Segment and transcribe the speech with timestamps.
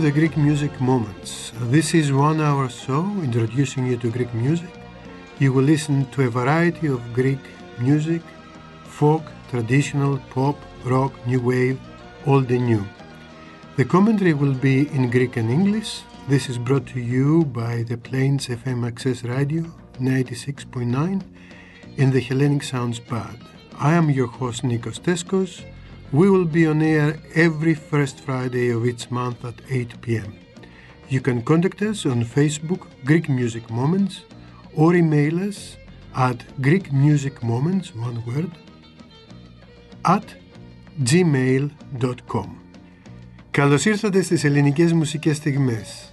[0.00, 1.50] The Greek Music Moments.
[1.62, 4.70] This is one hour show introducing you to Greek music.
[5.40, 7.40] You will listen to a variety of Greek
[7.80, 8.22] music,
[8.84, 11.80] folk, traditional, pop, rock, new wave,
[12.26, 12.84] old and new.
[13.76, 16.02] The commentary will be in Greek and English.
[16.28, 19.64] This is brought to you by the Plains FM Access Radio
[20.00, 21.22] 96.9
[21.98, 23.36] and the Hellenic Sounds Pad.
[23.80, 25.64] I am your host Nikos Teskos.
[26.10, 30.32] We will be on air every first Friday of each month at 8 pm.
[31.10, 34.24] You can contact us on Facebook, Greek Music Moments,
[34.74, 35.76] or email us
[36.14, 38.52] at Greek Music Moments, one word,
[40.04, 40.24] at
[41.04, 42.48] gmail.com.
[43.50, 46.12] Καλώς ήρθατε στις ελληνικές μουσικές στιγμές.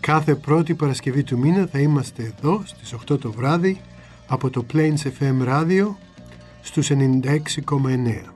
[0.00, 3.80] Κάθε πρώτη Παρασκευή του μήνα θα είμαστε εδώ στις 8 το βράδυ
[4.26, 5.94] από το Plains FM Radio
[6.60, 8.35] στους 96,9.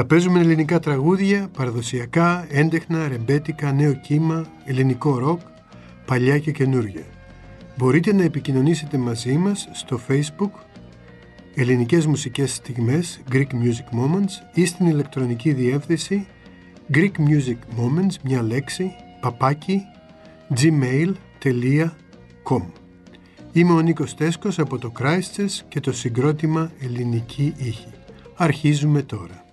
[0.00, 5.40] Θα παίζουμε ελληνικά τραγούδια, παραδοσιακά, έντεχνα, ρεμπέτικα, νέο κύμα, ελληνικό ροκ,
[6.06, 7.04] παλιά και καινούργια.
[7.76, 10.50] Μπορείτε να επικοινωνήσετε μαζί μας στο Facebook
[11.54, 16.26] Ελληνικές Μουσικές Στιγμές Greek Music Moments ή στην ηλεκτρονική διεύθυνση
[16.92, 19.82] Greek Music Moments, μια λέξη, παπάκι,
[20.56, 21.92] gmail.com
[23.52, 27.88] Είμαι ο Νίκος Τέσκος από το Christchurch και το συγκρότημα Ελληνική Ήχη.
[28.36, 29.46] Αρχίζουμε τώρα.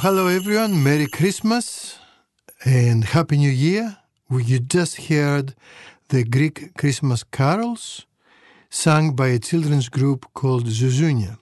[0.00, 0.80] Hello everyone.
[0.84, 1.98] Merry Christmas
[2.64, 3.96] and Happy New Year.
[4.30, 5.56] We you just heard
[6.10, 8.06] the Greek Christmas carols
[8.70, 11.38] sung by a children's group called Zuzounia.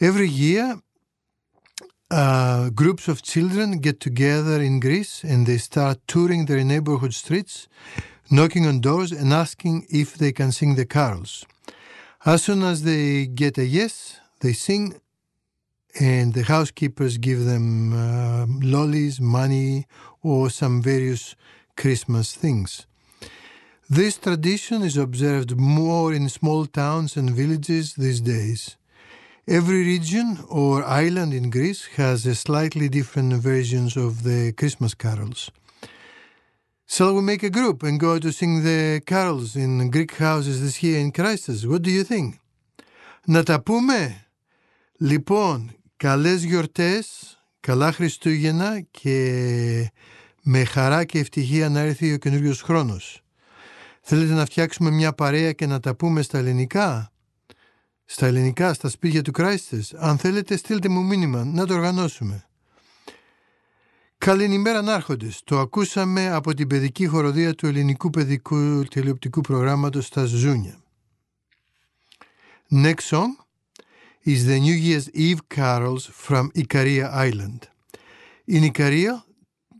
[0.00, 0.80] Every year,
[2.10, 7.68] uh, groups of children get together in Greece and they start touring their neighborhood streets,
[8.30, 11.44] knocking on doors and asking if they can sing the carols.
[12.24, 14.94] As soon as they get a yes, they sing
[15.99, 19.85] and the housekeepers give them uh, lollies, money,
[20.21, 21.35] or some various
[21.77, 22.85] Christmas things.
[23.89, 28.77] This tradition is observed more in small towns and villages these days.
[29.47, 35.51] Every region or island in Greece has a slightly different versions of the Christmas carols.
[36.87, 40.81] Shall we make a group and go to sing the carols in Greek houses this
[40.81, 41.65] year in Christus?
[41.65, 42.39] What do you think?
[43.25, 44.25] Να τα πούμε.
[44.97, 49.92] Λοιπόν, καλές γιορτές, καλά Χριστούγεννα και
[50.42, 53.22] με χαρά και ευτυχία να έρθει ο καινούριο χρόνος.
[54.00, 57.12] Θέλετε να φτιάξουμε μια παρέα και να τα πούμε στα ελληνικά;
[58.04, 59.96] Στα ελληνικά, στα σπίτια του Christus.
[59.96, 62.44] Αν θέλετε στείλτε μου μήνυμα να το οργανώσουμε.
[64.18, 65.40] Καληνημέρα Νάρχοντες.
[65.44, 70.80] Το ακούσαμε από την παιδική χοροδία του ελληνικού παιδικού τηλεοπτικού προγράμματος στα Ζούνια.
[72.70, 73.49] Next song
[74.24, 77.68] is the New Year's Eve carols from Ikaria Island.
[78.46, 79.22] In Ikaria,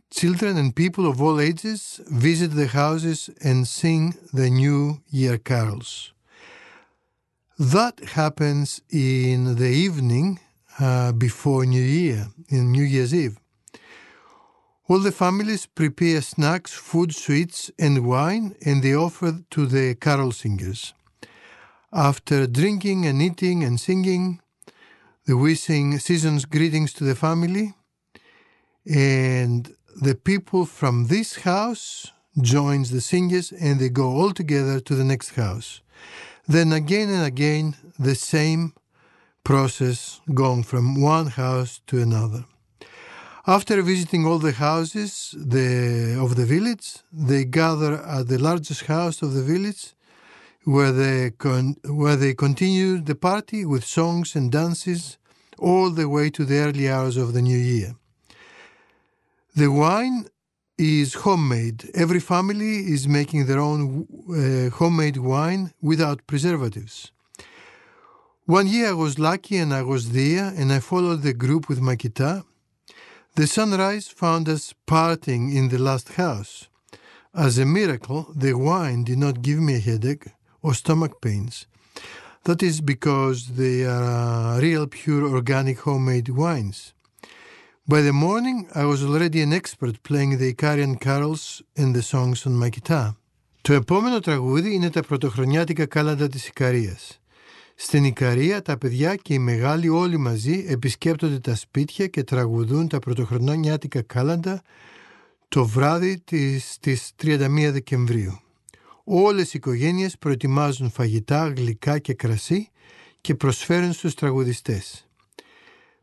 [0.09, 6.13] children and people of all ages visit the houses and sing the New Year carols.
[7.59, 10.39] That happens in the evening
[10.79, 13.37] uh, before New Year, in New Year's Eve.
[14.87, 20.31] All the families prepare snacks, food, sweets, and wine, and they offer to the carol
[20.31, 20.93] singers.
[21.93, 24.39] After drinking and eating and singing,
[25.25, 27.73] the we sing season's greetings to the family,
[28.89, 34.95] and the people from this house joins the singers, and they go all together to
[34.95, 35.81] the next house.
[36.47, 38.73] Then again and again, the same
[39.43, 42.45] process going from one house to another.
[43.45, 49.21] After visiting all the houses the, of the village, they gather at the largest house
[49.21, 49.93] of the village
[50.63, 55.17] where they, con- where they continue the party with songs and dances
[55.57, 57.95] all the way to the early hours of the new year.
[59.55, 60.27] The wine
[60.77, 61.89] is homemade.
[61.93, 67.11] Every family is making their own uh, homemade wine without preservatives.
[68.45, 71.79] One year I was lucky and I was there and I followed the group with
[71.79, 72.43] my guitar.
[73.35, 76.67] The sunrise found us partying in the last house.
[77.33, 80.27] As a miracle, the wine did not give me a headache
[80.61, 81.67] or stomach pains.
[82.43, 86.93] That is because they are real, pure, organic homemade wines.
[87.87, 92.45] By the morning, I was already an expert playing the Icarian carols and the songs
[92.45, 93.15] on my guitar.
[93.61, 97.19] Το επόμενο τραγούδι είναι τα πρωτοχρονιάτικα κάλαντα της Ικαρίας.
[97.75, 102.99] Στην Ικαρία τα παιδιά και οι μεγάλοι όλοι μαζί επισκέπτονται τα σπίτια και τραγουδούν τα
[102.99, 104.61] πρωτοχρονιάτικα κάλαντα
[105.47, 108.39] το βράδυ της, της 31 Δεκεμβρίου.
[109.13, 112.69] Όλες οι οικογένειες προετοιμάζουν φαγητά, γλυκά και κρασί
[113.21, 115.07] και προσφέρουν στους τραγουδιστές.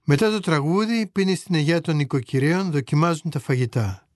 [0.05, 4.09] Μετά το τραγούδι, πίνει στην αιγιά των οικοκυρέων, δοκιμάζουν τα φαγητά.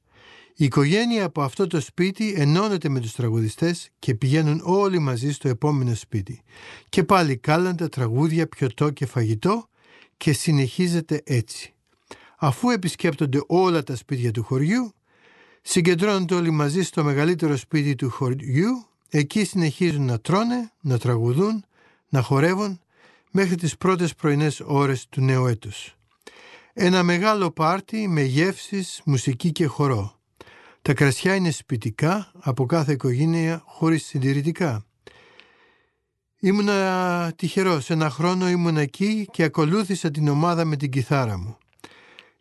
[0.56, 5.48] Η οικογένεια από αυτό το σπίτι ενώνεται με τους τραγουδιστές και πηγαίνουν όλοι μαζί στο
[5.48, 6.42] επόμενο σπίτι.
[6.88, 9.68] Και πάλι κάλαντα, τραγούδια, πιωτό και φαγητό
[10.16, 11.74] και συνεχίζεται έτσι.
[12.38, 14.92] Αφού επισκέπτονται όλα τα σπίτια του χωριού,
[15.62, 21.64] συγκεντρώνονται όλοι μαζί στο μεγαλύτερο σπίτι του χωριού, εκεί συνεχίζουν να τρώνε, να τραγουδούν,
[22.08, 22.80] να χορεύουν
[23.30, 25.96] μέχρι τις πρώτες πρωινές ώρες του νέου έτους.
[26.72, 30.20] Ένα μεγάλο πάρτι με γεύσεις, μουσική και χορό.
[30.82, 34.84] Τα κρασιά είναι σπιτικά από κάθε οικογένεια χωρίς συντηρητικά.
[36.44, 37.90] Ήμουνα τυχερός.
[37.90, 41.56] Ένα χρόνο ήμουν εκεί και ακολούθησα την ομάδα με την κιθάρα μου.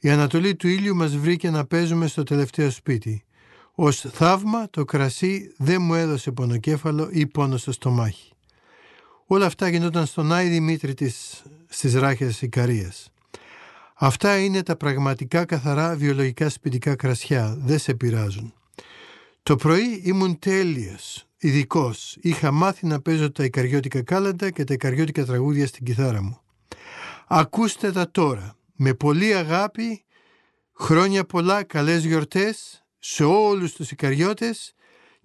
[0.04, 3.24] Η Ανατολή του ήλιου μας βρήκε να παίζουμε στο τελευταίο σπίτι.
[3.72, 8.34] Ως θαύμα το κρασί δεν μου έδωσε πονοκέφαλο ή πόνο στο στομάχι.
[9.26, 13.12] Όλα αυτά γινόταν στον Άι Δημήτρη της, στις ράχες Ικαρίας.
[13.94, 17.58] Αυτά είναι τα πραγματικά καθαρά βιολογικά σπιτικά κρασιά.
[17.60, 18.54] Δεν σε πειράζουν.
[19.44, 22.18] Το πρωί ήμουν τέλειος, ειδικός.
[22.22, 26.40] Είχα μάθει να παίζω τα ικαριώτικα κάλαντα και τα ικαριώτικα τραγούδια στην κιθάρα μου.
[27.28, 28.56] Ακούστε τα τώρα.
[28.84, 30.06] Με πολύ αγάπη,
[30.74, 34.74] χρόνια πολλά, καλές γιορτές σε όλους τους Ικαριώτες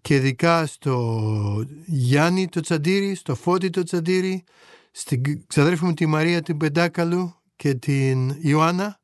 [0.00, 4.44] και ειδικά στο Γιάννη το Τσαντήρι, στο Φώτη το Τσαντήρι,
[4.90, 9.00] στην ξαδέρφη μου τη Μαρία την Πεντάκαλου και την Ιωάννα.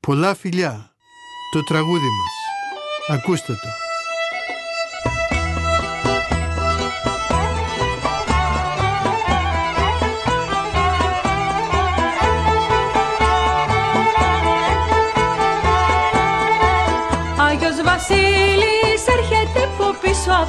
[0.00, 0.94] Πολλά φιλιά.
[1.52, 3.18] Το τραγούδι μας.
[3.18, 3.89] Ακούστε το.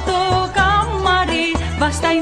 [0.06, 1.46] Το καμάρι
[1.78, 2.18] Βαστάει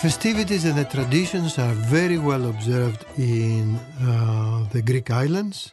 [0.00, 5.72] festivities and the traditions are very well observed in uh, the Greek islands.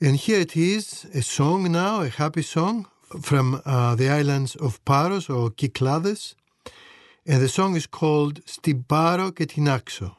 [0.00, 2.86] And here it is, a song now, a happy song
[3.20, 6.34] from uh, the islands of Paros or Kyklades.
[7.26, 10.16] And the song is called Stiparo και την Άξο.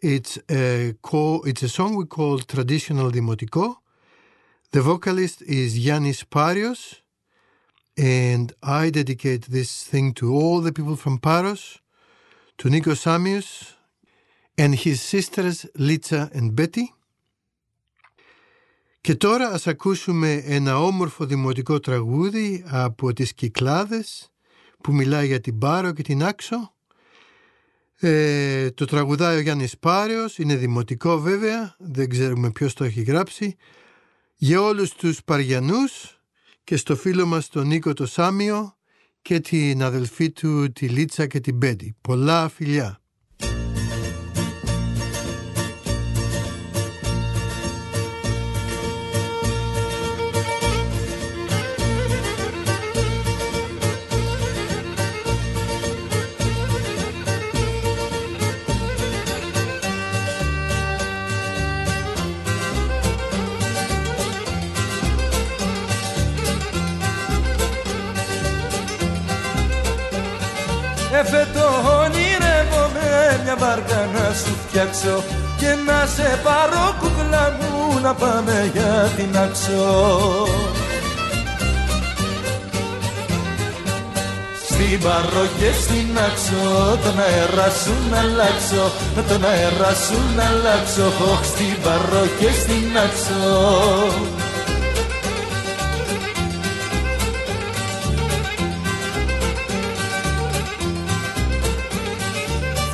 [0.00, 3.76] It's a, co- it's a song we call traditional Dimotiko.
[4.70, 7.02] The vocalist is Yannis Parios.
[7.96, 11.80] And I dedicate this thing to all the people from Paros,
[12.63, 13.49] to Nikos Samius,
[14.57, 16.87] and his sisters Litsa and Betty.
[19.01, 24.31] Και τώρα ας ακούσουμε ένα όμορφο δημοτικό τραγούδι από τις Κυκλάδες
[24.83, 26.73] που μιλάει για την Πάρο και την Άξο.
[27.99, 33.55] Ε, το τραγουδάει ο Γιάννης Πάριος, είναι δημοτικό βέβαια, δεν ξέρουμε ποιος το έχει γράψει.
[34.35, 36.21] Για όλους τους Παριανούς
[36.63, 38.75] και στο φίλο μας τον Νίκο το Σάμιο
[39.23, 41.95] και την αδελφή του τη Λίτσα και την Μπέντι.
[42.01, 43.02] Πολλά φιλιά.
[74.83, 75.23] Φτιάξω
[75.57, 80.47] και να σε πάρω κουκλά μου να πάμε για την άξο.
[84.65, 88.91] Στην παρό και στην άξο τον αέρα σου να αλλάξω
[89.27, 94.42] τον αέρα σου να αλλάξω Ωχ, στην παρό και στην άξο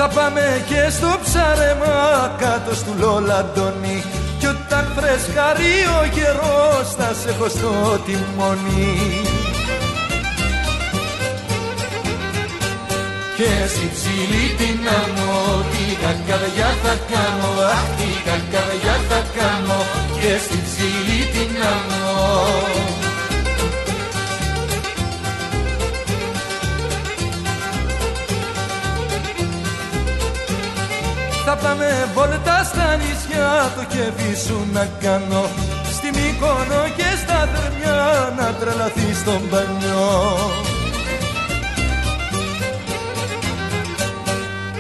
[0.02, 1.96] Θα πάμε και στο ψάρεμα
[2.38, 4.04] κάτω στου Λολαντώνη
[4.40, 9.22] Κι όταν φρεσκάρει ο καιρός θα σε έχω στο τιμόνι.
[13.38, 17.52] Και στη ψηλή την άμμο την κακαδιά θα κάνω.
[17.74, 19.80] Αχ την κακαδιά θα κάνω.
[20.22, 23.09] Και στη ψηλή την άμμο
[31.52, 35.44] Θα πάμε βόλτα στα νησιά το κέφι σου να κάνω.
[35.96, 40.10] Στη Μύκονο και στα Θερμιά να τρελαθεί στον μπανιό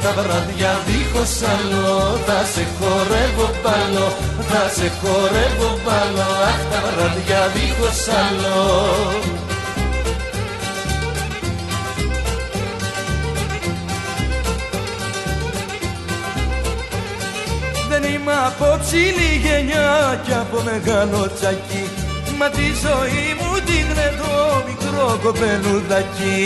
[0.01, 4.05] Τα βράδια δίχως άλλο θα σε χορεύω πάλι
[4.49, 9.38] Θα σε χορεύω πάλι Αχ τα βράδια δίχως άλλο
[18.19, 21.83] είμαι από ψηλή γενιά κι από μεγάλο τσακί.
[22.37, 24.31] Μα τη ζωή μου δείχνε το
[24.67, 26.37] μικρό κοπελουδάκι.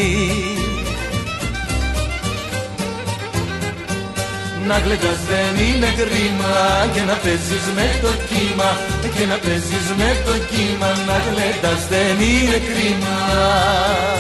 [4.68, 6.56] Να γλεντάς δεν είναι κρίμα
[6.94, 8.70] Και να παίζεις με το κύμα.
[9.16, 14.13] Και να παίζεις με το κύμα Να γλεντάς δεν είναι κρίμα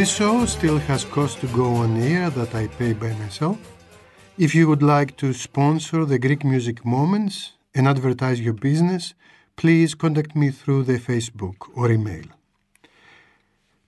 [0.00, 3.58] This show still has costs to go on air that I pay by myself.
[4.38, 9.12] If you would like to sponsor the Greek Music Moments and advertise your business,
[9.56, 12.24] please contact me through the Facebook or email.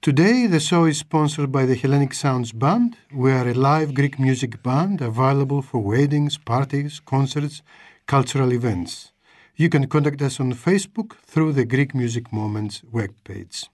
[0.03, 2.99] Today, the show is sponsored by the Hellenic Sounds Band.
[3.11, 7.63] We are a live Greek music band available for weddings, parties, concerts,
[8.07, 9.13] cultural events.
[9.57, 13.69] You can contact us on Facebook through the Greek Music Moments webpage.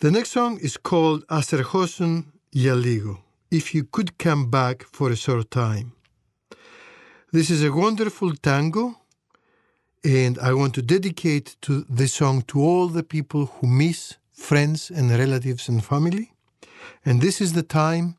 [0.00, 3.18] The next song is called Aserchosun Yaligo,
[3.50, 5.90] If You Could Come Back for a Short Time.
[7.32, 8.94] This is a wonderful tango,
[10.04, 14.88] and I want to dedicate to this song to all the people who miss friends
[14.88, 16.30] and relatives and family.
[17.04, 18.18] And this is the time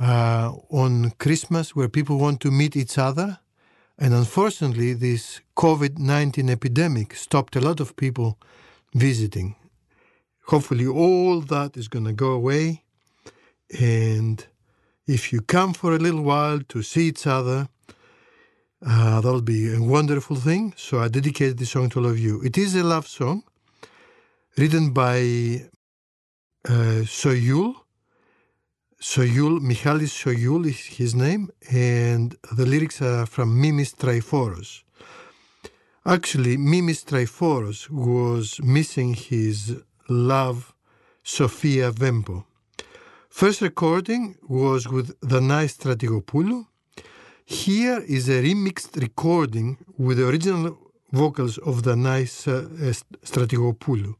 [0.00, 3.38] uh, on Christmas where people want to meet each other.
[4.00, 8.36] And unfortunately, this COVID 19 epidemic stopped a lot of people
[8.92, 9.54] visiting
[10.46, 12.82] hopefully all that is going to go away.
[13.80, 14.44] And
[15.06, 17.68] if you come for a little while to see each other
[18.86, 20.74] uh, that'll be a wonderful thing.
[20.76, 22.42] So i dedicate this song to all of you.
[22.42, 23.44] It is a love song
[24.58, 25.18] written by
[26.68, 27.74] uh, soyul.
[29.00, 34.82] Soyul michalis soyul is his name and the lyrics are from mimis triforos
[36.06, 39.76] actually mimis triforos was missing his
[40.07, 40.73] love
[41.23, 42.45] Sofia Vempo.
[43.29, 46.65] First recording was with Danai Strategopoulou.
[47.45, 50.77] Here is a remixed recording with the original
[51.11, 52.23] vocals of Danai
[53.23, 54.15] Strategopoulou.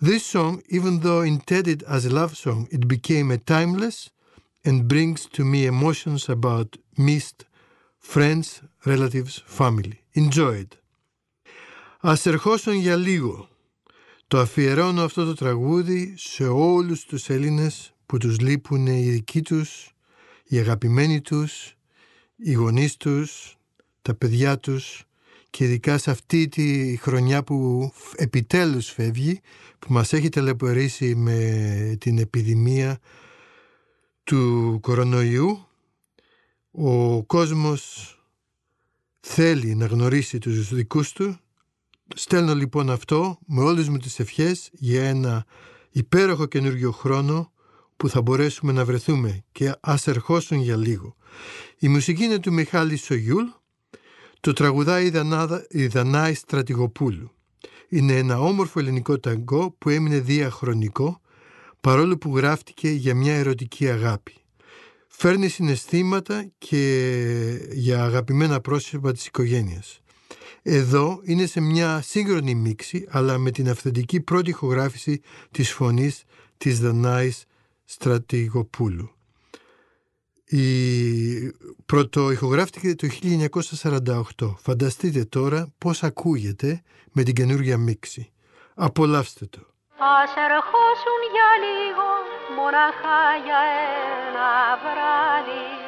[0.00, 4.10] This song, even though intended as a love song, it became a timeless
[4.64, 7.46] and brings to me emotions about missed
[7.98, 10.00] friends, relatives, family.
[10.12, 10.76] Enjoy it.
[12.00, 13.48] Ας ερχόσουν για λίγο.
[14.31, 19.93] Το αφιερώνω αυτό το τραγούδι σε όλους τους Έλληνες που τους λείπουν οι δικοί τους,
[20.43, 21.75] οι αγαπημένοι τους,
[22.35, 23.57] οι γονείς τους,
[24.01, 25.03] τα παιδιά τους
[25.49, 29.41] και ειδικά σε αυτή τη χρονιά που επιτέλους φεύγει,
[29.79, 32.99] που μας έχει τελεπορήσει με την επιδημία
[34.23, 35.67] του κορονοϊού,
[36.71, 38.15] ο κόσμος
[39.19, 41.39] θέλει να γνωρίσει τους δικούς του
[42.15, 45.45] Στέλνω λοιπόν αυτό με όλες μου τις ευχές για ένα
[45.91, 47.51] υπέροχο καινούργιο χρόνο
[47.97, 51.15] που θα μπορέσουμε να βρεθούμε και ας ερχόσουν για λίγο.
[51.77, 53.45] Η μουσική είναι του Μιχάλη Σογιούλ,
[54.39, 57.31] το τραγουδάει η, Δανάδα, η Δανάη Στρατηγοπούλου.
[57.89, 61.21] Είναι ένα όμορφο ελληνικό ταγκό που έμεινε διαχρονικό
[61.81, 64.33] παρόλο που γράφτηκε για μια ερωτική αγάπη.
[65.07, 70.01] Φέρνει συναισθήματα και για αγαπημένα πρόσωπα της οικογένειας.
[70.63, 75.21] Εδώ είναι σε μια σύγχρονη μίξη, αλλά με την αυθεντική πρώτη ηχογράφηση
[75.51, 76.23] της φωνής
[76.57, 77.45] της Δανάης
[77.85, 79.11] Στρατηγοπούλου.
[80.45, 81.53] Η
[81.85, 83.07] πρωτοηχογράφηκε το
[84.37, 84.55] 1948.
[84.57, 88.31] Φανταστείτε τώρα πώς ακούγεται με την καινούργια μίξη.
[88.75, 89.59] Απολαύστε το.
[89.97, 92.07] Ας ερχόσουν για λίγο,
[92.55, 93.61] μοναχά για
[94.27, 94.49] ένα
[94.83, 95.80] βράδυ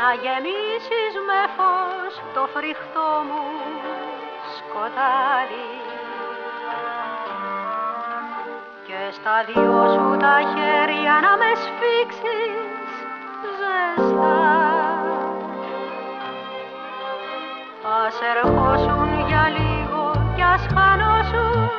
[0.00, 3.44] Να γεμίσεις με φως το φρικτό μου
[4.56, 5.70] σκοτάδι.
[8.86, 12.90] Και στα δυο σου τα χέρια να με σφίξεις
[13.58, 14.38] ζεστά.
[18.04, 21.70] Ας ερχόσουν για λίγο κι ας χανόσουν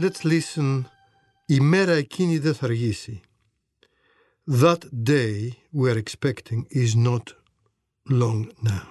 [0.00, 0.84] let's listen
[1.46, 3.20] «Η μέρα εκείνη δεν θα αργήσει».
[4.46, 7.34] That day we're expecting is not
[8.08, 8.86] long now.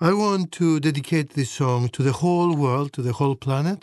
[0.00, 3.82] I want to dedicate this song to the whole world, to the whole planet,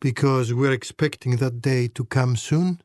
[0.00, 2.80] because we're expecting that day to come soon,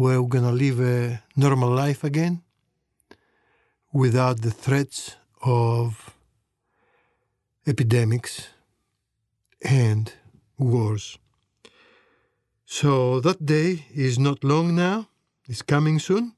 [0.00, 2.42] where we're gonna live a normal life again,
[3.92, 6.14] without the threats of
[7.66, 8.32] epidemics
[9.62, 10.12] and
[10.59, 11.17] wars.
[12.65, 15.07] So that day is not long now,
[15.47, 16.33] it's coming soon.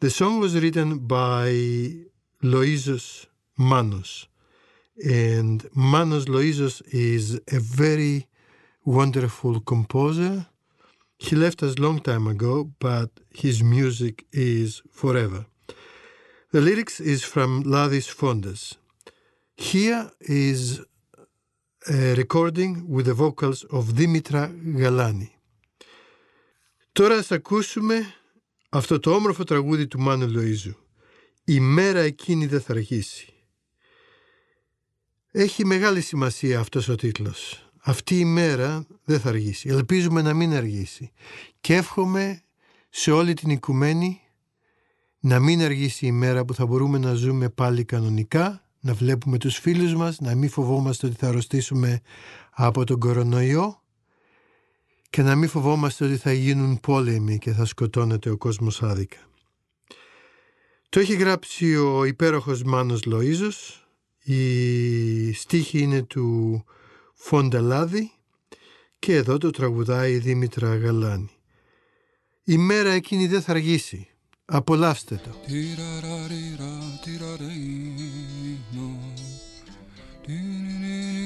[0.00, 1.46] The song was written by
[2.42, 4.26] Loisos Manos.
[5.04, 8.26] And Manos Loisos is a very
[8.84, 10.46] wonderful composer.
[11.18, 15.46] He left us long time ago, but his music is forever.
[16.50, 18.74] The lyrics is from Ladis Fondas.
[19.56, 20.80] Here is
[21.86, 25.30] a recording with the vocals of Dimitra Galani.
[26.92, 28.14] Τώρα ας ακούσουμε
[28.68, 30.74] αυτό το όμορφο τραγούδι του Μάνου Λοΐζου.
[31.44, 33.32] «Η μέρα εκείνη δεν θα αργήσει».
[35.30, 37.70] Έχει μεγάλη σημασία αυτός ο τίτλος.
[37.78, 39.68] Αυτή η μέρα δεν θα αργήσει.
[39.68, 41.12] Ελπίζουμε να μην αργήσει.
[41.60, 42.42] Και εύχομαι
[42.90, 44.20] σε όλη την οικουμένη
[45.20, 49.58] να μην αργήσει η μέρα που θα μπορούμε να ζούμε πάλι κανονικά, να βλέπουμε τους
[49.58, 52.00] φίλους μας, να μην φοβόμαστε ότι θα αρρωστήσουμε
[52.50, 53.82] από τον κορονοϊό
[55.10, 59.16] και να μην φοβόμαστε ότι θα γίνουν πόλεμοι και θα σκοτώνεται ο κόσμος άδικα.
[60.88, 63.86] Το έχει γράψει ο υπέροχος Μάνος Λοΐζος,
[64.22, 66.64] η στίχη είναι του
[67.14, 68.10] Φοντελάδη
[68.98, 71.30] και εδώ το τραγουδάει η Δήμητρα Γαλάνη.
[72.44, 74.11] Η μέρα εκείνη δεν θα αργήσει.
[74.44, 75.30] Απολαύστε το.
[75.46, 78.98] Τιραραρira, τιραρίνο.
[80.26, 81.21] Τιρινινινο,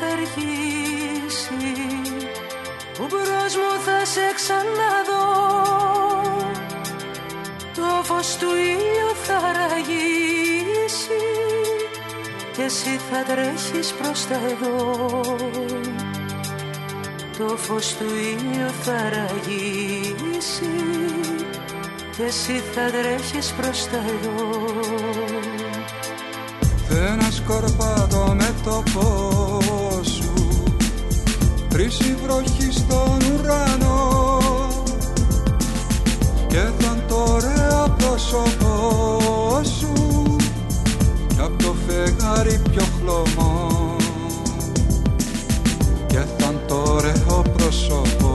[0.00, 1.72] θα αργήσει
[2.98, 5.26] Που μπρος μου θα σε ξαναδώ.
[7.76, 11.22] Το φως του ήλιου θα ραγίσει.
[12.56, 15.20] Και εσύ θα τρέχεις προς τα εδώ.
[17.38, 20.70] Το φως του ήλιου θα ραγίσει.
[22.16, 24.50] Και εσύ θα τρέχεις προς τα εδώ.
[26.88, 29.48] Δεν ασκορπάτω με το φως.
[29.68, 29.87] σου
[31.80, 34.08] Χρύση βροχή στον ουρανό.
[36.46, 39.92] Και θα το ωραίο πρόσωπό σου
[41.28, 43.96] Κι απ' το φεγγάρι πιο χλωμό.
[46.06, 48.27] Και θα το ωραίο πρόσωπό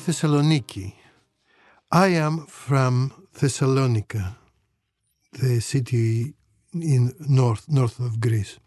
[0.00, 0.94] Thessaloniki.
[1.92, 4.36] I am from Thessalonica,
[5.32, 6.34] the city
[6.72, 8.58] in north north of Greece.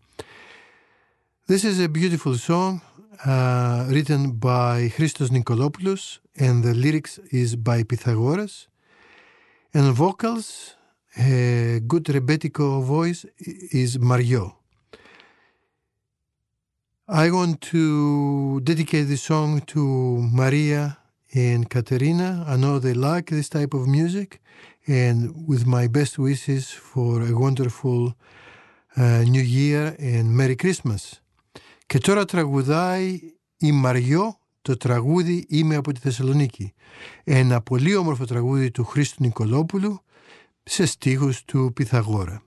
[1.48, 2.82] This is a beautiful song
[3.26, 8.67] uh, written by Christos Nikolopoulos, and the lyrics is by Pythagoras.
[9.74, 10.76] And vocals,
[11.17, 14.58] a good rebetiko voice, is Mario.
[17.08, 19.80] I want to dedicate this song to
[20.32, 20.98] Maria
[21.34, 22.46] and Katerina.
[22.48, 24.41] I know they like this type of music,
[24.88, 28.13] and with my best wishes for a wonderful
[28.96, 31.22] uh, New Year and Merry Christmas.
[31.86, 33.19] Και τώρα τραγουδάει
[33.58, 36.74] η Μαριό το τραγούδι «Είμαι από τη Θεσσαλονίκη».
[37.24, 40.02] Ένα πολύ όμορφο τραγούδι του Χρήστου Νικολόπουλου
[40.63, 42.43] σε στίχους του Πυθαγόρα.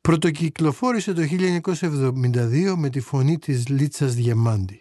[0.00, 4.80] Πρωτοκυκλοφόρησε το 1972 με τη φωνή της Λίτσας Διαμάντη.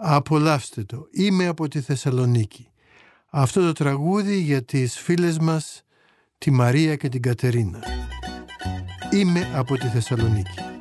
[0.00, 1.08] Απολαύστε το.
[1.10, 2.68] Είμαι από τη Θεσσαλονίκη.
[3.30, 5.82] Αυτό το τραγούδι για τις φίλες μας
[6.38, 7.82] τη Μαρία και την Κατερίνα.
[9.12, 10.77] Είμαι από τη Θεσσαλονίκη.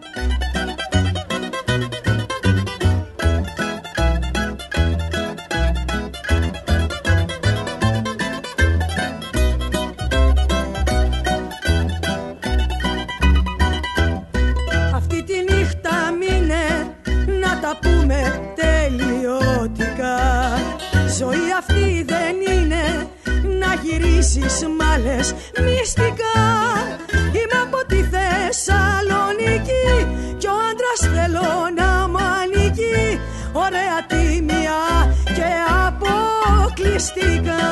[24.33, 26.39] Γυρίσεις μάλες μυστικά.
[27.11, 29.87] Είμαι από τη Θεσσαλονίκη
[30.37, 33.19] κι ο άντρας θέλω να μ' ανήκει.
[33.51, 34.81] Ωραία τίμια
[35.23, 35.49] και
[35.87, 37.65] αποκλειστικά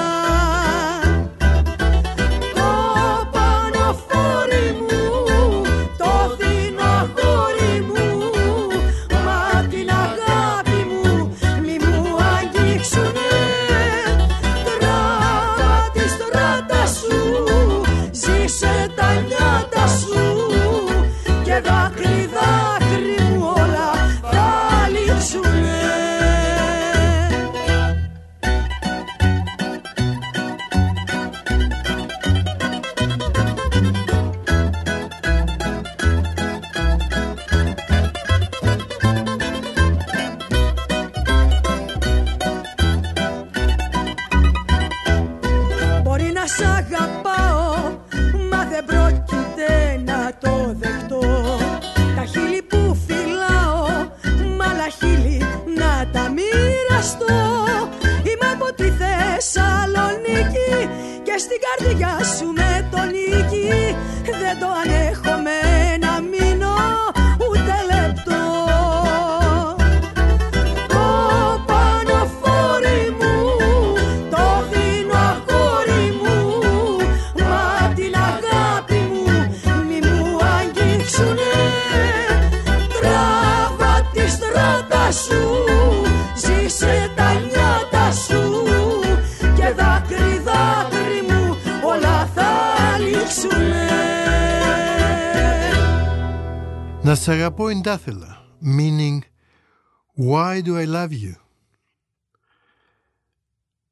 [101.13, 101.35] you?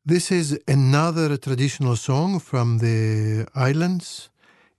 [0.05, 4.29] This is another traditional song from the islands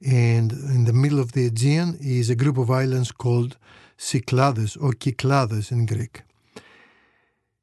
[0.04, 3.56] and in the middle of the Aegean is a group of islands called
[3.96, 6.22] Cyclades or Kyklades in Greek.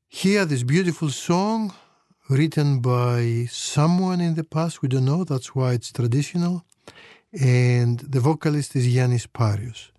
[0.08, 1.74] Here, this beautiful song
[2.30, 6.66] written by someone in the past, we don't know, that's why it's traditional,
[7.40, 9.92] and the vocalist is Yannis Parios.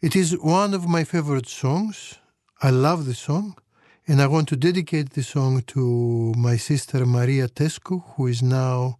[0.00, 2.18] It is one of my favorite songs.
[2.60, 3.56] I love the song,
[4.07, 8.97] and I want to dedicate the song to my sister Maria Tescu, who is now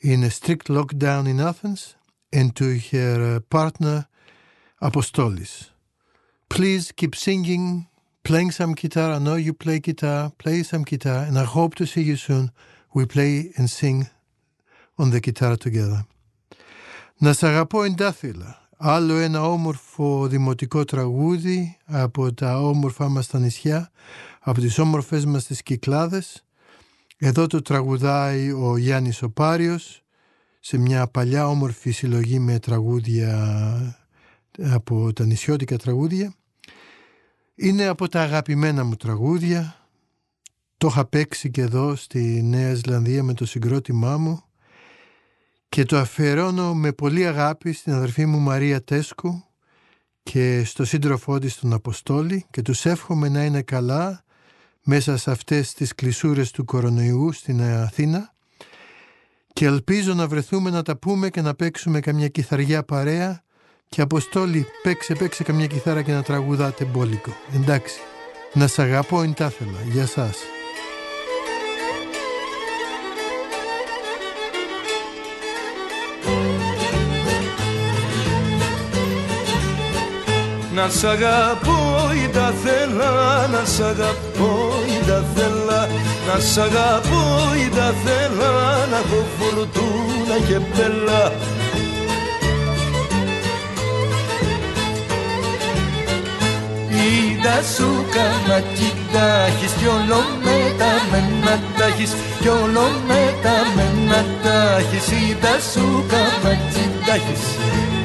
[0.00, 1.96] in a strict lockdown in Athens,
[2.32, 4.06] and to her uh, partner
[4.80, 5.70] Apostolis.
[6.48, 7.88] Please keep singing,
[8.22, 9.12] playing some guitar.
[9.12, 12.52] I know you play guitar, play some guitar, and I hope to see you soon.
[12.94, 14.08] We play and sing
[14.98, 16.04] on the guitar together.
[17.18, 18.63] Να σ' αγαπώ εντάθυλα.
[18.77, 23.91] Άλλο ένα όμορφο δημοτικό τραγούδι από τα όμορφά μας τα νησιά,
[24.39, 26.45] από τις όμορφες μας τις Κυκλάδες.
[27.17, 30.03] Εδώ το τραγουδάει ο Γιάννης ο Πάριος
[30.59, 34.09] σε μια παλιά όμορφη συλλογή με τραγούδια
[34.59, 36.33] από τα νησιώτικα τραγούδια.
[37.55, 39.75] Είναι από τα αγαπημένα μου τραγούδια.
[40.77, 44.43] Το είχα παίξει και εδώ στη Νέα Ζηλανδία με το συγκρότημά μου
[45.75, 49.43] και το αφιερώνω με πολύ αγάπη στην αδερφή μου Μαρία Τέσκου
[50.23, 54.23] και στο σύντροφό της τον Αποστόλη και τους εύχομαι να είναι καλά
[54.83, 58.33] μέσα σε αυτές τις κλεισούρες του κορονοϊού στην Αθήνα
[59.53, 63.43] και ελπίζω να βρεθούμε να τα πούμε και να παίξουμε καμιά κιθαριά παρέα
[63.89, 67.31] και Αποστόλη παίξε παίξε καμιά κιθάρα και να τραγουδάτε μπόλικο.
[67.55, 67.99] Εντάξει,
[68.53, 69.81] να σ' αγαπώ εν τα ήθελα.
[69.91, 70.37] Γεια σας.
[80.75, 85.87] Να σ' αγαπώ ή τα θέλα, να σ' αγαπώ ή τα θέλα.
[86.27, 87.23] Να σ' αγαπώ
[87.65, 88.51] ή τα θέλα,
[88.91, 91.31] να έχω φορτούνα και πέλα.
[96.89, 105.07] Είδα σου κάμα κοιτάχεις κι όλο μεταμένα τα έχεις κι όλο μεταμένα τα έχεις.
[105.11, 108.04] Είδα σου κάμα κοιτάχεις Στην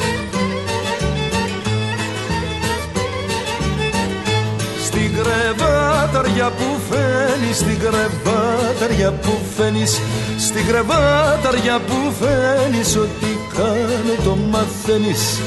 [5.30, 10.00] κρεβάταρια που φαίνεις, στην κρεβάταρια που φαίνεις
[10.38, 15.40] Στην κρεβάταρια που φαίνεις, ό,τι κάνω το μαθαίνεις.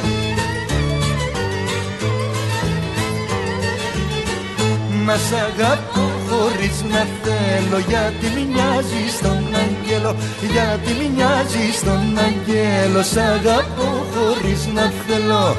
[5.05, 10.15] Να σ' αγαπώ χωρίς να θέλω Γιατί μοιάζεις στον αγγέλο
[10.53, 15.55] Γιατί μοιάζεις στον αγγέλο Σ' αγαπώ χωρίς να θέλω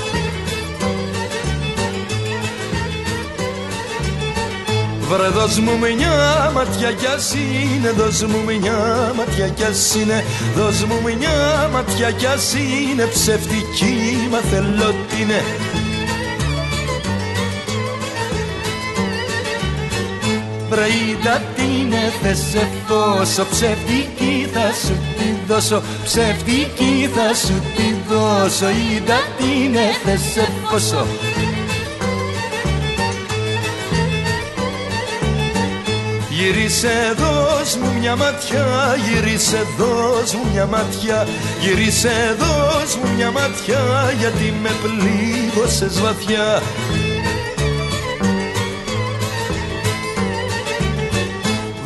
[5.18, 10.24] Βρε δώσ' μου μια ματιά κι ας είναι Δώσ' μου μια ματιά κι ας είναι
[10.56, 15.42] Δώσ' μου μια ματιά κι ας είναι Ψευτική μα θέλω τι είναι
[20.68, 27.62] Βρε είδα τι είναι θες σε φόσο Ψευτική θα σου τη δώσω Ψευτική θα σου
[27.76, 31.06] τη δώσω Είδα τι είναι θες σε φόσο
[36.44, 41.26] Γυρίσε δώσ' μου μια ματιά, γυρίσε δώσ' μου μια ματιά.
[41.60, 46.62] Γυρίσε δώσ' μου μια ματιά γιατί με πλήγωσες βαθιά.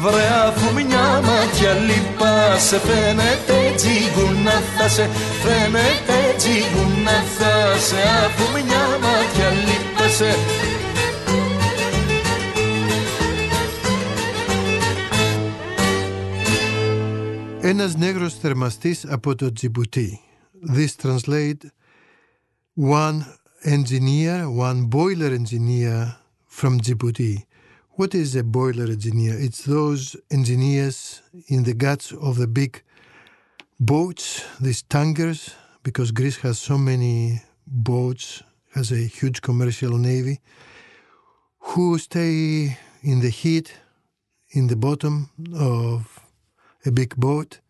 [0.03, 5.09] Βρε αφού μια ματιά λυπάσαι Φαίνεται τσιγούνα θα σε
[5.43, 8.03] Φαίνεται τσιγούνα θα σε.
[8.27, 10.37] Αφού μια ματιά λυπάσαι
[17.68, 20.20] Ένας νέγρος θερμαστής από το Τζιμπουτί.
[20.76, 21.66] This translate
[22.76, 23.26] one
[23.64, 26.16] engineer, one boiler engineer
[26.48, 27.46] from Djibouti.
[27.98, 29.36] What is a boiler engineer?
[29.40, 32.82] It's those engineers in the guts of the big
[33.80, 35.40] boats, these tankers,
[35.84, 38.44] because Greece has so many boats,
[38.74, 40.40] has a huge commercial navy,
[41.60, 43.68] who stay in the heat
[44.50, 46.17] in the bottom of
[46.89, 47.61] a big boat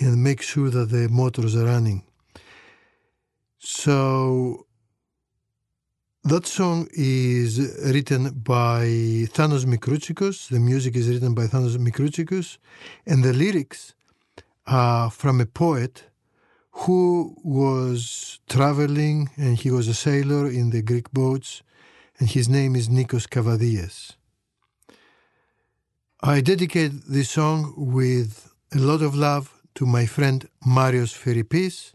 [0.00, 2.02] and make sure that the motors are running.
[3.58, 4.66] So
[6.24, 8.82] that song is written by
[9.36, 10.48] Thanos Mikrouchikos.
[10.48, 12.58] The music is written by Thanos Mikrouchikos,
[13.06, 13.94] and the lyrics
[14.66, 16.04] are from a poet
[16.80, 21.62] who was traveling and he was a sailor in the Greek boats,
[22.18, 24.15] and his name is Nikos Kavadias.
[26.28, 31.92] I dedicate this song with a lot of love to my friend Marios Feripis,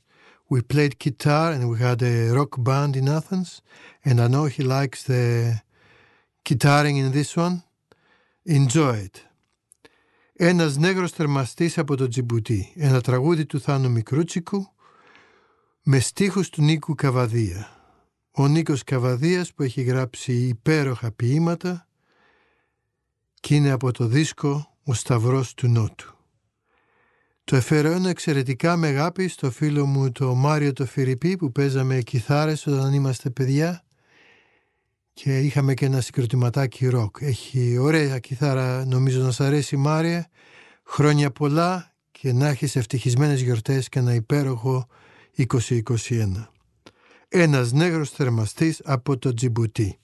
[0.49, 3.61] we played guitar and we had a rock band in Athens.
[4.05, 5.61] And I know he likes the
[6.45, 7.63] guitaring in this one.
[8.45, 9.21] Enjoy it.
[10.33, 12.73] Ένας νέγρος θερμαστής από το Τζιμπουτί.
[12.75, 14.67] Ένα τραγούδι του Θάνου Μικρούτσικου
[15.83, 17.67] με στίχους του Νίκου Καβαδία.
[18.31, 21.85] Ο Νίκος Καβαδίας που έχει γράψει υπέροχα ποίηματα
[23.41, 26.15] και είναι από το δίσκο «Ο Σταυρός του Νότου».
[27.43, 32.67] Το εφαιρεώνω εξαιρετικά με αγάπη στο φίλο μου το Μάριο το Φιρυπή που παίζαμε κιθάρες
[32.67, 33.83] όταν είμαστε παιδιά
[35.13, 37.17] και είχαμε και ένα συγκροτηματάκι ροκ.
[37.19, 40.29] Έχει ωραία κιθάρα, νομίζω να σ' αρέσει Μάρια.
[40.83, 44.87] Χρόνια πολλά και να έχεις ευτυχισμένες γιορτές και ένα υπέροχο
[45.37, 46.47] 2021.
[47.27, 50.00] Ένας νέγρος θερμαστής από το Τζιμπουτί.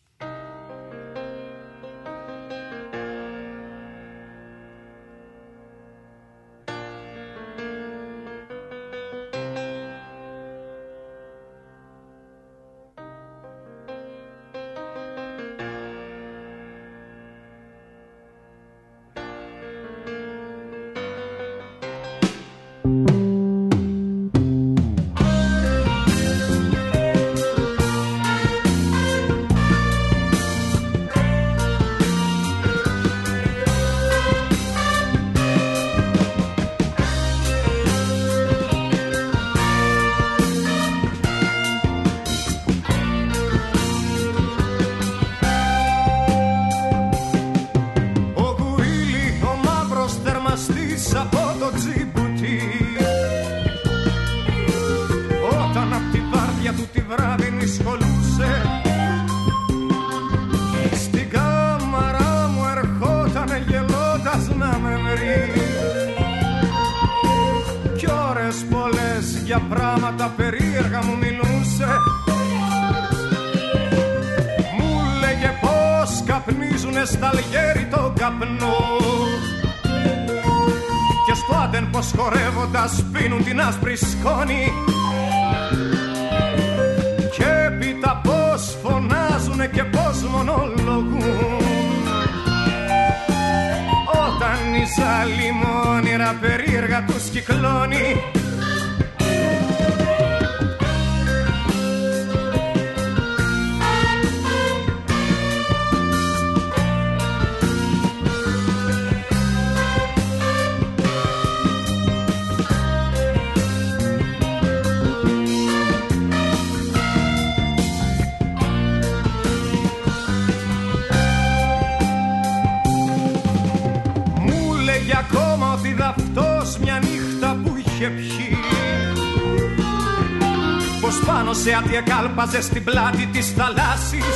[131.78, 134.36] Πάνω σε άδεια κάλπαζε στην πλάτη της θαλάσσης.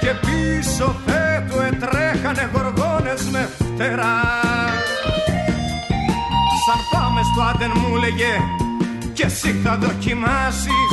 [0.00, 4.20] Και πίσω θέτου ετρέχανε γοργόνες με φτερά.
[6.66, 8.34] Σαν πάμε στο άντεν μου λέγε
[9.12, 10.92] και εσύ θα δοκιμάσεις.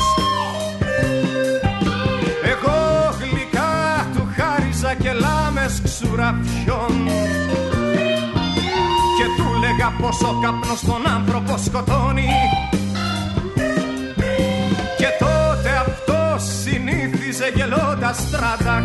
[2.52, 2.80] Εγώ
[3.20, 7.08] γλυκά του χάριζα και λάμες ξουραφιών.
[9.18, 12.30] Και του λέγα πως ο καπνός τον άνθρωπο σκοτώνει
[17.44, 18.84] συνήθιζε γελώντας τρανταχτά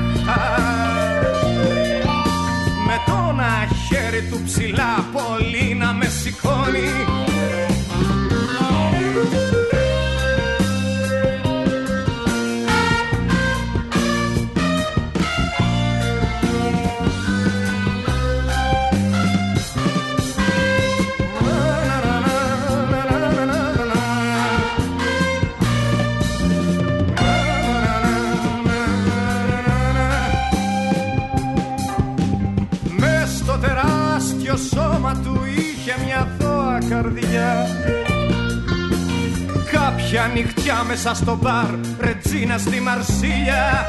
[2.86, 6.88] Με το ένα χέρι του ψηλά πολύ να με σηκώνει
[40.10, 41.66] Κάποια νυχτιά μέσα στο μπαρ
[42.00, 43.88] Ρετζίνα στη Μαρσίλια.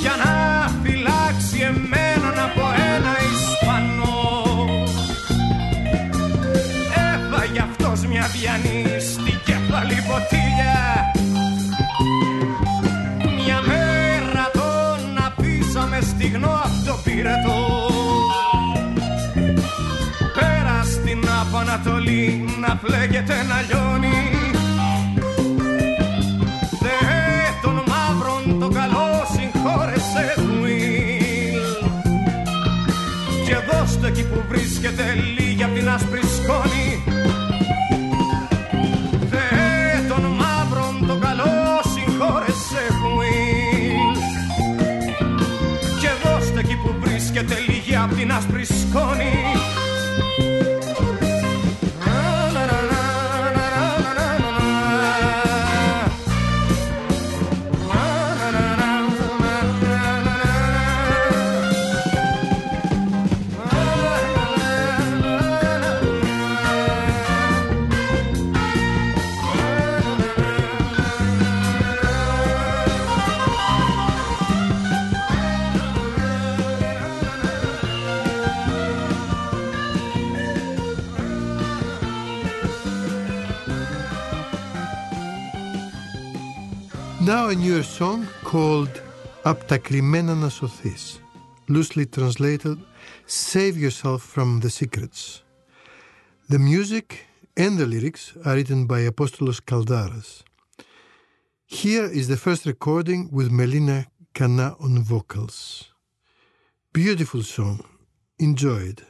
[0.00, 4.18] Για να φυλάξει εμέναν από ένα Ισπανό.
[6.94, 10.78] Έφαγε αυτός μια διανή στην κεφαλή ποτήλια.
[13.44, 17.88] Μια μέρα τον αφήσαμε στιγνό απ' το πυρετό
[20.34, 24.18] Πέρα στην Απανατολή να φλέγεται να λιώνει.
[26.82, 26.96] Δε
[27.62, 31.60] των μαύρων το καλό συγχώρεσε Will
[33.46, 35.04] Και δώστε εκεί που βρίσκεται
[35.38, 36.88] λίγη απ' την άσπρη σκόνη.
[39.30, 39.48] Δε
[40.08, 41.54] των μαύρων το καλό
[41.92, 44.16] συγχώρεσε Will
[46.00, 49.39] Και δώστε εκεί που βρίσκεται λίγη απ' την ασπρισκόνι
[87.49, 89.01] a newer song called
[89.43, 91.21] Απ' τα κρυμμένα να σωθείς,
[91.69, 92.77] loosely translated
[93.25, 95.43] Save yourself from the secrets.
[96.49, 97.05] The music
[97.57, 100.43] and the lyrics are written by Apostolos Kaldaras.
[101.65, 105.55] Here is the first recording with Melina Kana on vocals.
[106.93, 107.79] Beautiful song.
[108.39, 109.01] Enjoy it.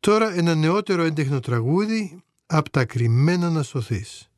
[0.00, 4.28] Τώρα ένα νεότερο έντεχνο τραγούδι «Απ' τα κρυμμένα να σωθείς».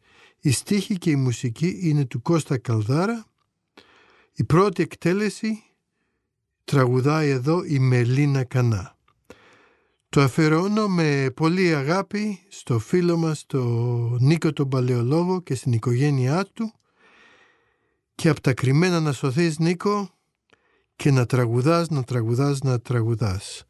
[0.45, 3.25] Η στίχη και η μουσική είναι του Κώστα Καλδάρα.
[4.33, 5.63] Η πρώτη εκτέλεση
[6.63, 8.97] τραγουδάει εδώ η Μελίνα Κανά.
[10.09, 13.63] Το αφιερώνω με πολύ αγάπη στο φίλο μας, το
[14.19, 16.73] Νίκο τον Παλαιολόγο και στην οικογένειά του
[18.15, 20.09] και από τα κρυμμένα να σωθείς Νίκο
[20.95, 23.63] και να τραγουδάς, να τραγουδάς, να τραγουδάς.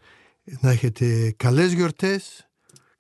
[0.59, 2.49] Να έχετε καλές γιορτές,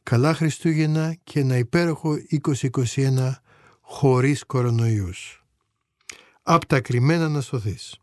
[0.03, 3.43] καλά Χριστούγεννα και ένα υπέροχο 2021
[3.85, 5.43] χωρίς κορονοϊούς.
[6.43, 7.99] Απ' τα κρυμμένα να σωθείς.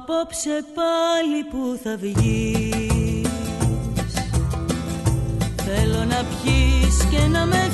[0.00, 3.28] Απόψε πάλι που θα βγεις.
[5.56, 7.70] Θέλω να πιείς και να με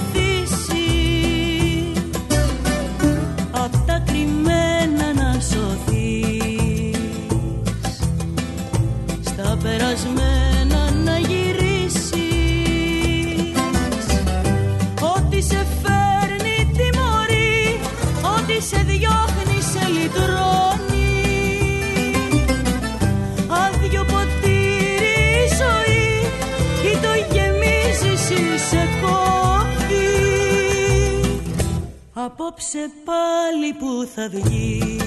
[32.36, 35.02] Απόψε πάλι που θα βγεις.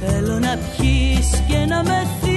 [0.00, 2.29] Θέλω να πιείς και να με θύσεις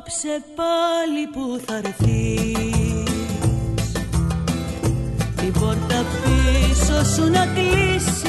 [0.00, 3.12] Απόψε πάλι που θα έρθεις
[5.36, 8.20] Την πόρτα πίσω σου να κλείσεις.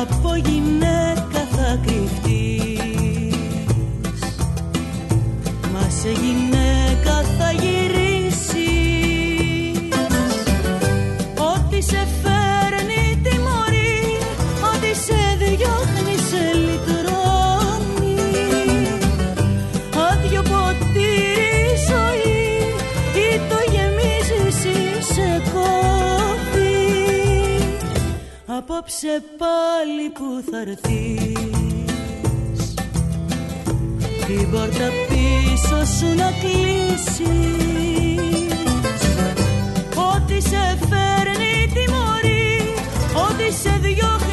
[0.00, 3.34] Από γυναίκα θα κρυφτείς.
[5.72, 6.41] Μα σε γυναίκα
[28.62, 31.34] Απόψε πάλι που θα έρθεις.
[34.26, 37.22] Την πόρτα πίσω σου να κλείσεις.
[40.14, 42.74] Ό,τι σε φέρνει τιμωρεί
[43.14, 44.31] Ό,τι σε διώχνει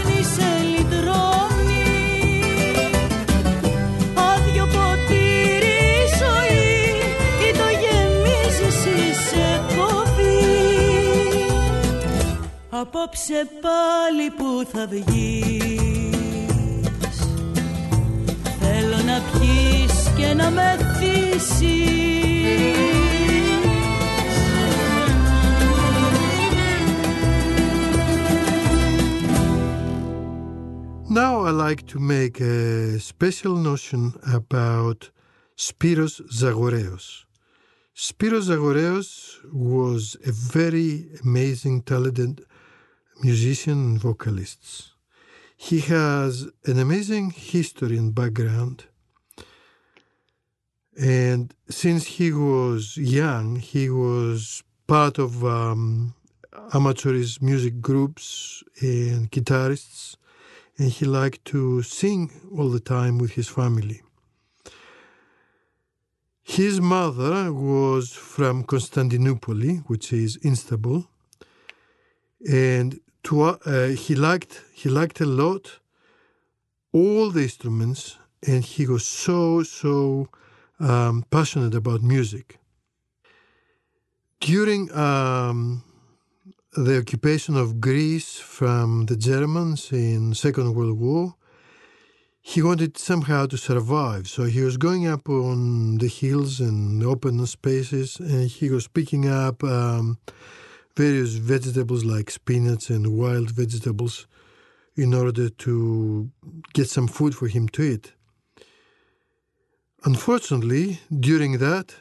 [12.91, 16.09] Απόψε πάλι που θα βγεις
[18.59, 20.77] Θέλω να πιείς και να με
[31.09, 35.11] Now I like to make a special notion about
[35.57, 37.25] Spiros Zagoreos.
[37.95, 39.09] Spiros Zagoreos
[39.51, 42.45] was a very amazing, talented
[43.21, 44.91] musician and vocalist.
[45.57, 48.85] He has an amazing history and background.
[50.97, 56.13] And since he was young, he was part of um,
[57.41, 60.15] music groups and guitarists,
[60.77, 64.01] and he liked to sing all the time with his family.
[66.41, 71.07] His mother was from Constantinople, which is Istanbul,
[72.49, 75.79] and to, uh, he liked he liked a lot
[76.91, 80.29] all the instruments, and he was so so
[80.79, 82.59] um, passionate about music.
[84.39, 85.83] During um,
[86.75, 91.35] the occupation of Greece from the Germans in Second World War,
[92.41, 94.27] he wanted somehow to survive.
[94.27, 99.27] So he was going up on the hills and open spaces, and he was picking
[99.27, 100.17] up um,
[100.95, 104.27] various vegetables like spinach and wild vegetables
[104.95, 106.29] in order to
[106.73, 108.13] get some food for him to eat.
[110.03, 111.95] Unfortunately, during that,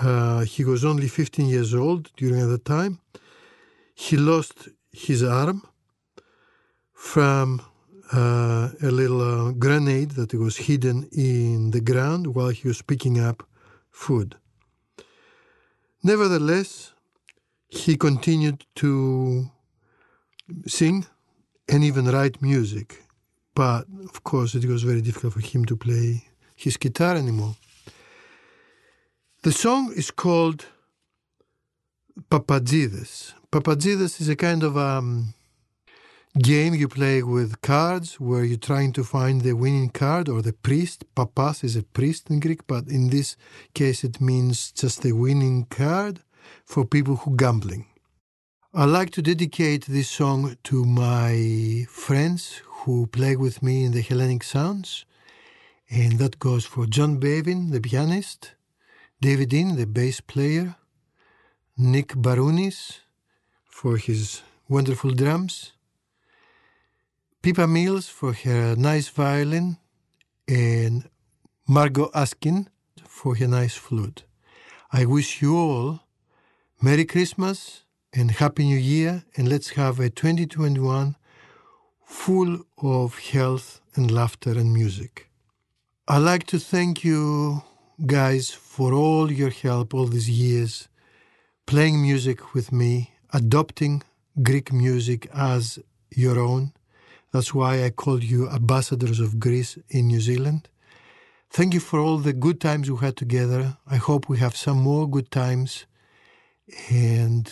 [0.00, 3.00] uh, he was only 15 years old during that time.
[3.94, 5.62] He lost his arm
[6.92, 7.62] from
[8.12, 13.18] uh, a little uh, grenade that was hidden in the ground while he was picking
[13.18, 13.42] up
[13.90, 14.36] food.
[16.02, 16.92] Nevertheless,
[17.76, 19.50] he continued to
[20.66, 21.06] sing
[21.68, 23.02] and even write music,
[23.54, 26.24] but of course, it was very difficult for him to play
[26.54, 27.56] his guitar anymore.
[29.42, 30.66] The song is called
[32.30, 33.34] Papagides.
[33.52, 35.34] Papagides is a kind of um,
[36.38, 40.52] game you play with cards where you're trying to find the winning card or the
[40.52, 41.04] priest.
[41.14, 43.36] Papas is a priest in Greek, but in this
[43.74, 46.22] case it means just the winning card
[46.64, 47.86] for people who gambling.
[48.74, 54.02] I like to dedicate this song to my friends who play with me in the
[54.02, 55.06] Hellenic Sounds,
[55.88, 58.52] and that goes for John Bevin, the pianist,
[59.20, 60.76] David In, the bass player,
[61.78, 62.98] Nick Barounis
[63.64, 65.72] for his wonderful drums,
[67.42, 69.78] Pippa Mills for her nice violin,
[70.46, 71.08] and
[71.66, 72.68] Margot Askin
[73.04, 74.24] for her nice flute.
[74.92, 76.00] I wish you all
[76.82, 81.16] Merry Christmas and Happy New Year, and let's have a 2021
[82.04, 85.30] full of health and laughter and music.
[86.06, 87.62] I'd like to thank you
[88.04, 90.88] guys for all your help all these years,
[91.64, 94.02] playing music with me, adopting
[94.42, 95.78] Greek music as
[96.14, 96.74] your own.
[97.32, 100.68] That's why I called you ambassadors of Greece in New Zealand.
[101.48, 103.78] Thank you for all the good times we had together.
[103.86, 105.86] I hope we have some more good times
[106.90, 107.44] and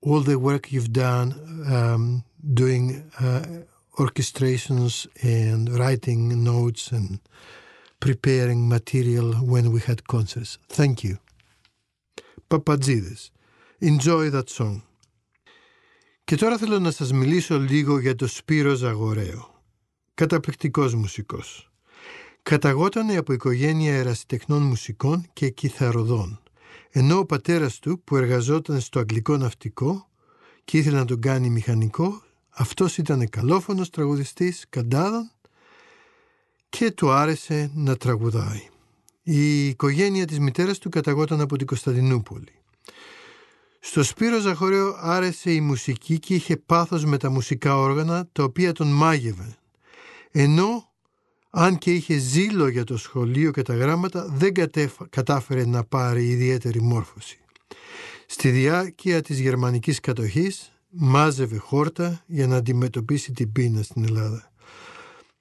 [0.00, 1.28] all the work you've done
[1.76, 2.24] um,
[2.54, 3.44] doing uh,
[3.98, 7.20] orchestrations and writing notes and
[8.00, 10.58] preparing material when we had concerts.
[10.68, 11.18] Thank you.
[12.48, 13.30] Papagides.
[13.80, 14.82] Enjoy that song.
[16.24, 19.62] Και τώρα θέλω να σας μιλήσω λίγο για το Σπύρο Ζαγοραίο.
[20.14, 21.70] Καταπληκτικός μουσικός.
[22.42, 26.40] Καταγότανε από οικογένεια ερασιτεχνών μουσικών και κιθαροδών.
[26.90, 30.08] Ενώ ο πατέρας του που εργαζόταν στο αγγλικό ναυτικό
[30.64, 35.30] και ήθελε να τον κάνει μηχανικό, αυτός ήταν καλόφωνος τραγουδιστής καντάδων
[36.68, 38.68] και του άρεσε να τραγουδάει.
[39.22, 42.52] Η οικογένεια της μητέρας του καταγόταν από την Κωνσταντινούπολη.
[43.80, 48.72] Στο Σπύρο Ζαχωρέο άρεσε η μουσική και είχε πάθος με τα μουσικά όργανα τα οποία
[48.72, 49.56] τον μάγευε.
[50.30, 50.89] Ενώ
[51.50, 56.28] αν και είχε ζήλο για το σχολείο και τα γράμματα δεν κατέφ- κατάφερε να πάρει
[56.28, 57.38] ιδιαίτερη μόρφωση.
[58.26, 64.50] Στη διάρκεια της γερμανικής κατοχής μάζευε χόρτα για να αντιμετωπίσει την πείνα στην Ελλάδα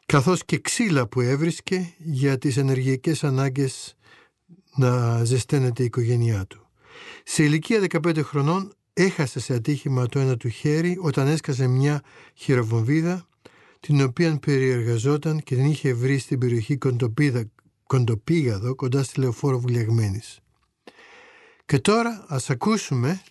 [0.10, 3.98] καθώς και ξύλα που έβρισκε για τις ενεργειακές ανάγκες
[4.76, 6.68] να ζεσταίνεται η οικογένειά του.
[7.24, 12.02] Σε ηλικία 15 χρονών έχασε σε ατύχημα το ένα του χέρι όταν έσκασε μια
[12.34, 13.28] χειροβομβίδα
[13.80, 17.44] την οποία περιεργαζόταν και την είχε βρει στην περιοχή Κοντοπίδα,
[17.84, 20.40] Κοντοπήγαδο κοντά στη Λεωφόρο Βουλιαγμένης.
[21.66, 23.22] Και τώρα ας ακούσουμε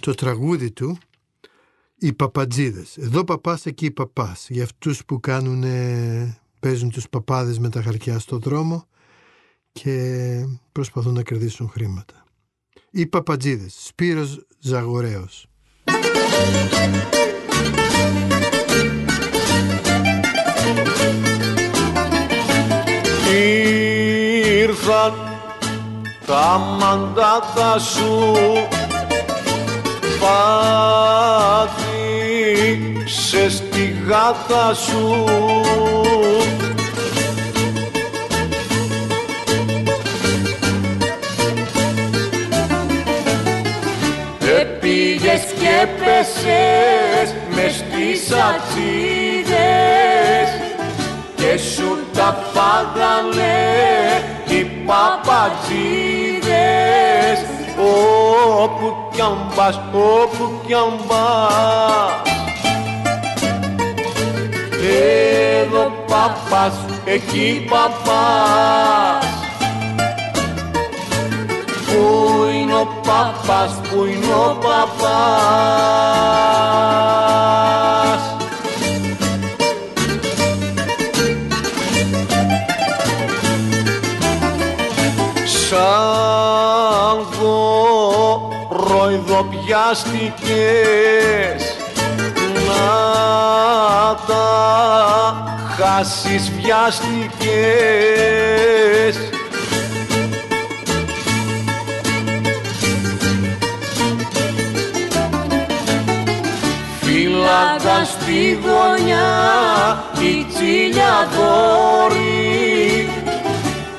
[0.00, 0.98] το τραγούδι του
[1.98, 2.96] «Οι Παπατζίδες».
[2.96, 4.46] Εδώ παπάς, εκεί παπάς.
[4.50, 5.64] Για αυτούς που κάνουν,
[6.60, 8.86] παίζουν τους παπάδες με τα χαρτιά στο δρόμο
[9.72, 12.24] και προσπαθούν να κερδίσουν χρήματα.
[12.90, 13.74] «Οι Παπατζίδες».
[13.78, 15.48] Σπύρος Ζαγορέος.
[24.60, 25.14] Ήρθαν
[26.26, 28.34] τα μαντάτα σου
[33.04, 35.24] πάτησες τη γάτα σου.
[44.60, 49.23] Επήγες και πέσες μες στις ατσίδες
[51.44, 53.56] και σου τα φάγανε
[54.48, 55.38] οι παπατζίδες
[57.76, 62.22] όπου κι αν πας, όπου κι αν πας.
[65.62, 66.74] Εδώ παπάς,
[67.04, 69.26] εκεί παπάς.
[71.86, 72.02] Πού
[72.54, 75.84] είναι ο παπάς, πού είναι ο παπάς
[89.74, 91.62] γοροϊδοπιάστηκες
[92.66, 92.86] να
[94.26, 94.48] τα
[95.76, 97.54] χάσεις βιάστηκες.
[107.00, 109.32] Φύλακα στη γωνιά
[110.20, 113.08] η τσίλια δόρη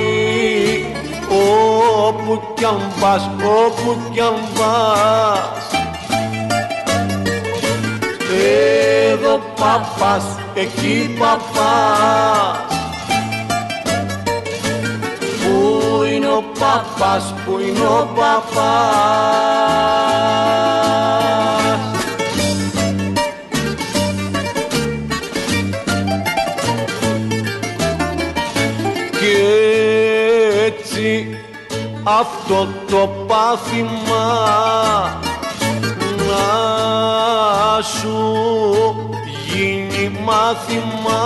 [2.09, 5.65] όπου κι αν πας, όπου κι αν πας.
[9.11, 10.23] Εδώ παπάς,
[10.53, 12.57] εκεί παπάς.
[15.41, 15.55] Πού
[16.13, 19.71] είναι ο παπάς, πού είναι ο παπάς
[32.03, 34.25] αυτό το πάθημα
[36.17, 38.19] να σου
[39.47, 41.23] γίνει μάθημα.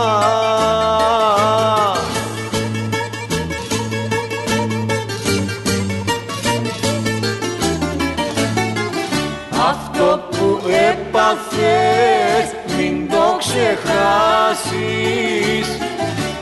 [9.68, 12.46] Αυτό που έπαθες
[12.78, 14.08] μην το ξεχάσεις.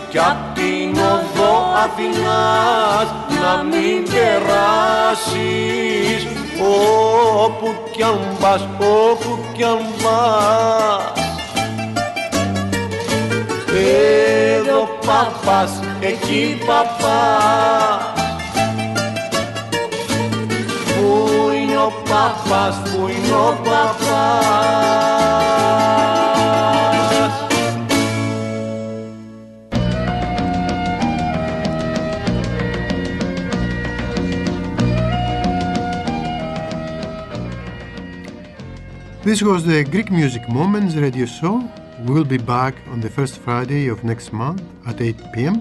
[0.10, 1.54] Κι απ' την οδό
[1.84, 5.42] Αθηνάς να μην περάσεις
[7.46, 11.24] όπου κι αν πας, όπου κι αν πας.
[14.56, 18.12] Εδώ παπάς, εκεί παπάς.
[20.86, 25.03] Πού είναι ο παπάς, πού είναι ο παπάς
[39.24, 41.64] This was the Greek Music Moments radio show.
[42.08, 45.56] We'll be back on the first Friday of next month at 8 pm.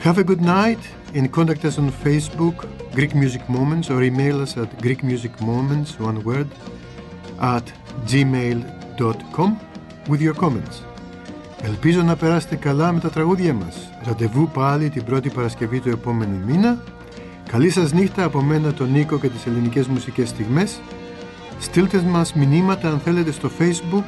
[0.00, 0.80] Have a good night
[1.14, 6.48] and contact us on Facebook, Greek Music Moments, or email us at GreekMusicMoments, one word,
[7.38, 7.72] at
[8.08, 9.60] gmail.com
[10.08, 10.82] with your comments.
[11.62, 13.90] Ελπίζω να περάσετε καλά με τα τραγούδια μας.
[14.04, 16.82] Ραντεβού πάλι την πρώτη Παρασκευή του επόμενου μήνα.
[17.50, 20.80] Καλή σας νύχτα από μένα τον Νίκο και τις ελληνικές μουσικές στιγμές.
[21.58, 24.04] Στείλτε μας μηνύματα αν θέλετε στο Facebook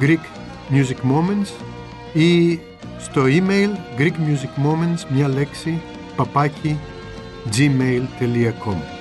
[0.00, 0.24] Greek
[0.70, 1.64] Music Moments
[2.12, 2.58] ή
[2.98, 5.80] στο email Greek Music Moments μια λέξη
[6.16, 6.78] παπάκι
[7.56, 8.99] gmail.com